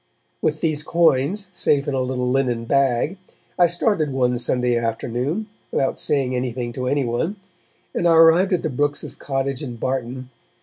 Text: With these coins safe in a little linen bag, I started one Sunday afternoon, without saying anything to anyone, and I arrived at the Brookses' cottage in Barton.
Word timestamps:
With 0.41 0.61
these 0.61 0.81
coins 0.81 1.51
safe 1.53 1.87
in 1.87 1.93
a 1.93 2.01
little 2.01 2.31
linen 2.31 2.65
bag, 2.65 3.19
I 3.59 3.67
started 3.67 4.11
one 4.11 4.39
Sunday 4.39 4.75
afternoon, 4.75 5.45
without 5.69 5.99
saying 5.99 6.35
anything 6.35 6.73
to 6.73 6.87
anyone, 6.87 7.35
and 7.93 8.07
I 8.07 8.15
arrived 8.15 8.51
at 8.53 8.63
the 8.63 8.71
Brookses' 8.71 9.13
cottage 9.15 9.61
in 9.61 9.75
Barton. 9.75 10.31